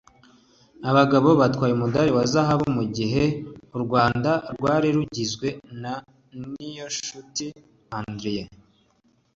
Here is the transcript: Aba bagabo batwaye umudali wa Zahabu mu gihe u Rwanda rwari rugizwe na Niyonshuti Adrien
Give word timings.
Aba 0.87 0.95
bagabo 0.99 1.29
batwaye 1.39 1.73
umudali 1.75 2.11
wa 2.17 2.25
Zahabu 2.33 2.65
mu 2.77 2.83
gihe 2.97 3.23
u 3.75 3.77
Rwanda 3.83 4.31
rwari 4.55 4.87
rugizwe 4.95 5.47
na 5.81 5.93
Niyonshuti 6.51 7.45
Adrien 7.99 8.49